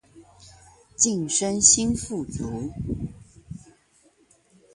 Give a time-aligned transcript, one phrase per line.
[0.97, 2.71] 晉身新富族